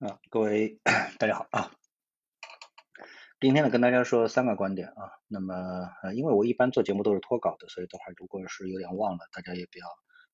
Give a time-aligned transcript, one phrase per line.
[0.00, 0.80] 啊，各位
[1.20, 1.72] 大家好啊，
[3.38, 5.54] 今天呢跟大家说三个观点啊，那么
[6.02, 9.84] 呃因为我一般做节目都是脱稿的，所以等会儿如果是有点忘了，大家也不要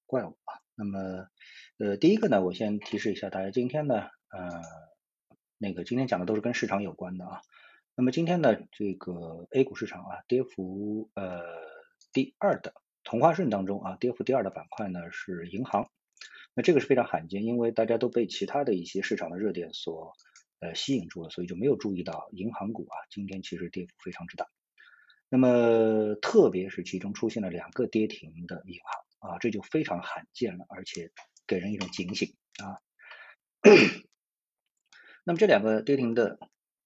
[0.07, 0.55] 怪我啊。
[0.77, 1.27] 那么
[1.79, 4.63] 呃第一个呢，我先提示一下大家，今天呢呃
[5.59, 7.41] 那个今天讲的都是跟市场有关的啊。
[7.97, 11.43] 那么今天呢这个 A 股市场啊跌幅呃
[12.13, 12.73] 第二的
[13.03, 15.91] 同花顺当中啊跌幅第二的板块呢是银行。
[16.59, 20.15] 那这个是非常罕见，因为大家都被其他的一些市场的热点所
[20.59, 24.47] 呃吸引住了，所以就没有注意到银行股啊，今天其实跌幅非常之大。
[25.29, 28.79] 那么特别是其中出现了两个跌停的银
[29.21, 31.11] 行啊，这就非常罕见了，而且
[31.47, 32.81] 给人一种警醒啊。
[35.25, 36.39] 那么这两个跌停的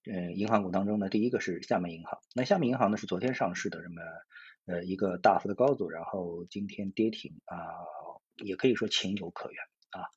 [0.03, 4.01] 呃银行股当中呢，第一个是厦门银行，那厦门银行呢是昨天上市的，那么
[4.65, 7.55] 呃一个大幅的高走，然后今天跌停啊。
[8.37, 10.07] 也可以说情有可原啊。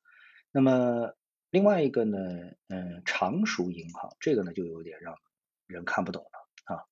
[0.51, 1.15] 那么
[1.51, 2.19] 另外一个呢，
[2.69, 5.17] 嗯，常熟银行这个呢就有点让
[5.67, 6.83] 人看不懂了啊。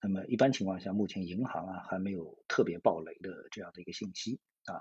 [0.00, 4.80] 那么一般情况下，目前银行啊还没有特别暴雷的这样的一个信息啊。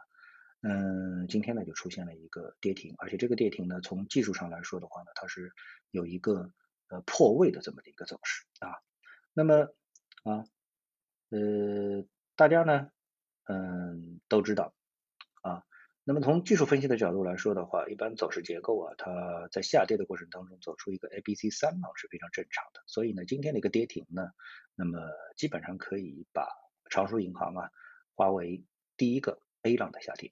[0.61, 5.51] 嗯，今天呢就出现了一个跌停，而且这个跌停呢从技术上来说的话呢，它是
[5.91, 6.51] 有一个
[6.89, 8.73] 呃破位的这么的一个走势啊。
[9.33, 9.67] 那么
[10.23, 10.45] 啊
[11.29, 12.03] 呃
[12.35, 12.89] 大家呢
[13.45, 14.73] 嗯都知道。
[16.09, 22.79] 那么从技术分析的角度来说的话，一般走势结构啊，它在下跌的过程当中走出一个 A、B、C 三浪是非常正常的。
[22.87, 24.29] 所以呢，今天的一个跌停呢，
[24.73, 25.01] 那么
[25.35, 26.47] 基本上可以把
[26.89, 27.71] 常熟银行啊
[28.15, 28.63] 划为
[28.95, 30.31] 第一个 A 浪的下跌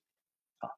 [0.59, 0.69] 啊。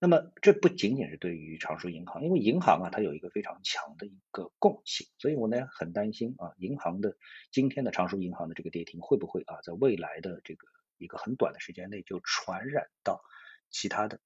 [0.00, 7.16] 那么这不仅仅是对于常熟银行，因为银行啊它有一个非常强的一个共性，所以我呢很担心啊，银行的
[7.52, 10.66] 今天的常熟银行的这个跌停会不会啊在未来的这个
[10.98, 13.22] 一个很短的时间内就传染到
[13.70, 14.18] 其他的。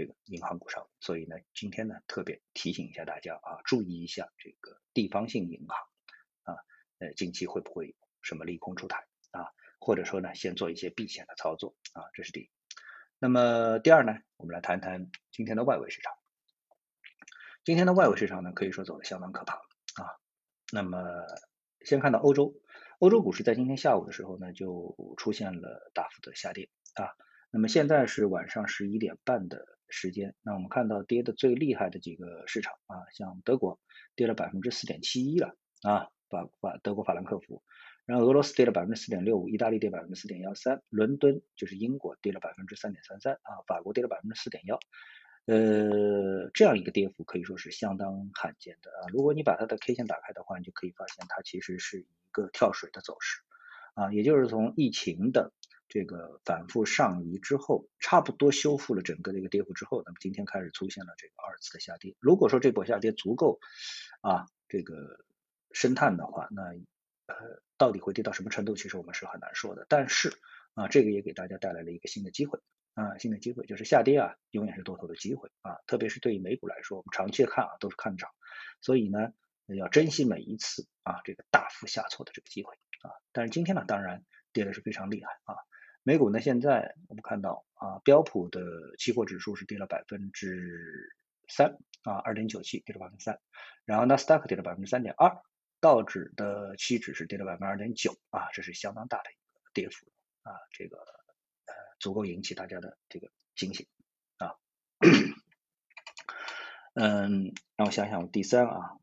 [0.00, 5.76] 这个银行股上，所以呢，今天呢特别提醒一下大家啊，注意一下这个地方性银行
[6.44, 6.56] 啊，
[7.00, 9.52] 呃，近期会不会什么利空出台啊？
[9.78, 12.50] 或者说呢，先做一些避险的操作啊，这是第一。
[13.18, 16.14] 那么第二呢，我们来谈谈今天的外围市场。
[17.62, 20.16] 今天的外围市场呢，可以说走的相当可怕啊。
[20.72, 20.98] 那么
[21.84, 22.54] 先看到欧洲，
[23.00, 27.12] 欧洲股市在今天下午的时候呢，就出现了大幅的下跌啊。
[27.50, 29.66] 那么现在是晚上十一点半的。
[29.90, 33.78] 时间，那我们看到跌的最厉害的几个市场啊，像德国
[34.16, 37.62] 跌了百分之四点七一了啊，法法德国法兰克福，
[38.06, 44.78] 然后俄罗斯跌了百分之四点六五，意大利跌百分之四点幺三，伦敦就是英国跌了百分之三点三三啊，法国跌了百分之四点幺，
[45.46, 49.08] 呃，这样一个跌幅可以说是相当罕见的啊。
[49.12, 53.40] 如果你把它的 K 线打开的话，你就可以发现它其实是一个跳水的走势
[53.94, 55.52] 啊，也就是从疫情的。
[55.90, 62.14] 这个反复上移之后，差不多修复了整个的一个跌幅之后，那么今天开始出现了这个二次的下跌。
[62.20, 63.58] 如果说这波下跌足够
[64.20, 65.24] 啊，这个
[65.72, 66.62] 深探的话，那
[67.26, 69.84] 呃到底会跌到什么程度，其实我们是很难说的。
[69.88, 70.32] 但是
[70.74, 72.60] 啊，这个也给大家带来了一个新的机会
[72.94, 78.30] 啊，新的机会就是下跌啊，永远是多头的机会啊，特别是对于美股来说，我们长期看啊都是看涨，
[78.80, 79.32] 所以呢
[79.76, 83.10] 要珍惜每一次啊这个大幅下挫的这个机会啊。
[83.32, 85.56] 但是今天呢，当然跌的是非常厉害啊。
[86.10, 86.40] 美股呢？
[86.40, 91.14] 现在我们看到啊，标普的期货指数是跌了百分之
[91.46, 93.38] 三啊，二点九七跌了百分之三，
[93.84, 95.40] 然后纳斯达克跌了百分之三点二，
[95.78, 100.04] 道指的期指是跌了百分之二点九啊，这是相当大的一个跌幅
[100.42, 103.86] 啊，这个呃足够引起大家的这个警醒
[104.38, 104.56] 啊。
[106.94, 108.98] 嗯，让我想想第三啊，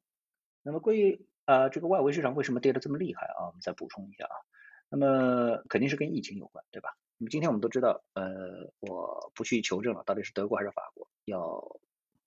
[0.61, 3.47] 那么关于啊这个外围市场为什么跌得这么厉害啊？
[3.47, 4.35] 我们再补充一下啊。
[4.89, 6.95] 那么肯定是跟疫情有关，对吧？
[7.17, 11.79] 那么今天我们都知道，呃，我不去求证了，到底是德国还是法国要，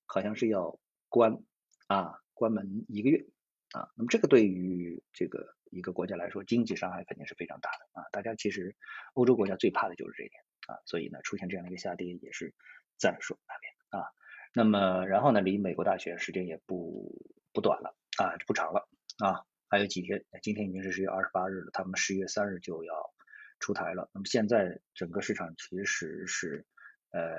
[0.07, 0.79] 好像是要
[1.09, 1.43] 关
[1.87, 3.25] 啊，关门一个月
[3.73, 3.89] 啊。
[3.95, 8.09] 那么这个对于这个一个国家来说，经济伤害肯定是非常大的啊。
[8.11, 8.75] 大家其实
[9.15, 12.53] 欧洲国家最怕的就是这一点啊，所以呢，出现这样的一个下跌也是
[12.99, 14.11] 在所难免啊。
[14.53, 17.17] 那么然后呢，离美国大选时间也不
[17.53, 18.89] 不短了啊，不长了
[19.19, 19.47] 啊。
[19.71, 22.93] 还有几天，今天已经是十月二十八日了，他们十月三日就要
[23.61, 24.11] 出台了。
[24.13, 26.67] 那么现在整个市场其实是，
[27.13, 27.39] 呃，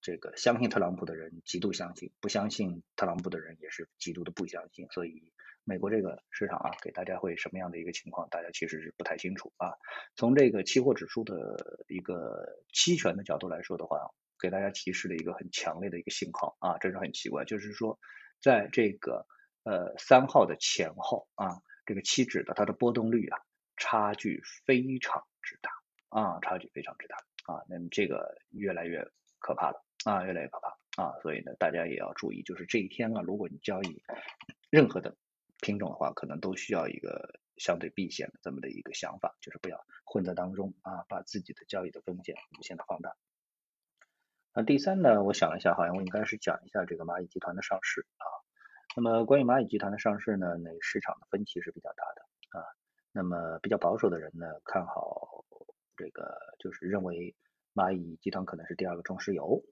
[0.00, 4.88] 这个相信特朗普的人极度相信，不相信特朗普的人也是极度的不相信。
[4.90, 9.74] 所以美国这个市场啊，给大家会什么样的一个情况，大家其实是不太清楚啊。
[10.16, 14.10] 从这个期货指数的一个期权的角度来说的话，
[14.40, 18.00] 给大家提示了一个很强烈的一个信号啊，这是很奇怪，就是说
[18.40, 19.24] 在这个。
[19.64, 23.40] 呃，三号的前后啊，这个期指的它的波动率啊，
[23.76, 25.70] 差距非常之大
[26.10, 27.16] 啊，差距非常之大
[27.46, 34.02] 啊，那么这个越来越可怕了啊，越来越可怕啊，所以呢，大家也要注意，就是这一天啊，如果你交易
[34.68, 35.16] 任何的
[35.62, 43.16] 品种的话，可能都需要一个相对避险的这么的一个想法，就是不要混在当中啊，把自己的交易的风险无限的放大。
[44.52, 48.43] 那第三呢，我想了一下，好像我应该是讲一下这个蚂蚁集团的上市啊。
[48.96, 52.64] 那么关于蚂蚁集团的上市呢，那市场的分歧是比较大的啊。
[53.10, 55.44] 那么比较保守的人呢，看好
[55.96, 57.34] 这个，就是认为
[57.74, 59.64] 蚂蚁集团可能是第二个中石油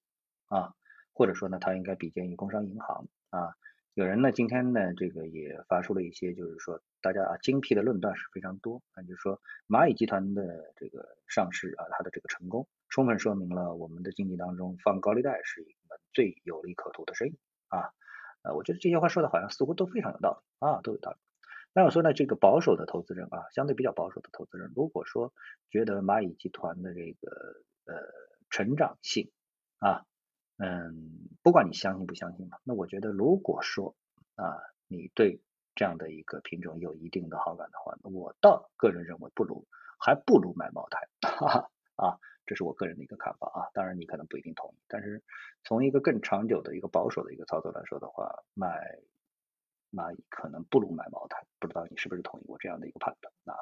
[0.47, 0.75] 啊，
[1.13, 3.55] 或者说呢，它应该比肩于工商银行啊。
[3.95, 17.39] 有人呢，今天呢，这个也发出了一些，就是说大家啊精辟的论断是非常多，那就是说蚂蚁集团的这个上市啊，它的这个成功，充分说明了我们的经济当中放高利贷是一个最有利可图的生意
[17.69, 17.93] 啊。
[18.43, 21.19] 呃，我觉得这些话说的好像似乎都非常有道理啊，都有道理。
[21.75, 25.33] 那我说呢，这个保守的投资人啊，相对比较保守的投资人，如果说
[25.71, 27.31] 觉得蚂蚁集团的这个
[27.87, 27.95] 呃
[28.51, 29.31] 成长性
[29.79, 30.05] 啊。
[30.59, 33.97] 嗯，不管你相信不相信吧，那我觉得如果说
[34.37, 35.41] 啊，你对
[35.75, 39.67] 这样的一个品种有一定的好感的话，我倒个人认为不如
[39.99, 42.19] 还不如买茅台，哈哈啊，
[42.53, 45.23] 这是我个人的一个看法啊，当然你可能不一定同意，但是
[45.65, 48.77] 从一个更长久的一个保守的一个操作来说的话，买
[49.91, 53.57] 蚂蚁可能不如买茅台，不知道你是不是同意我这样的一个判断啊？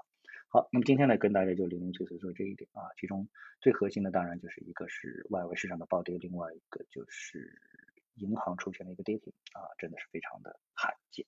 [0.49, 3.29] 好，那么今天呢，跟大家就零零碎碎说这一点啊，其中
[3.61, 7.63] 最核心的当然就是一个是外围市场的暴跌，另外一个就是
[8.15, 11.25] 银行出现了一个跌停啊，真的是非常的罕见。